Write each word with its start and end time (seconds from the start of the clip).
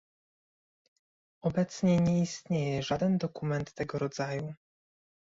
Obecnie 1.41 1.97
nie 1.99 2.21
istnieje 2.23 2.83
żaden 2.83 3.17
dokument 3.17 3.73
tego 3.73 3.99
rodzaju 3.99 4.53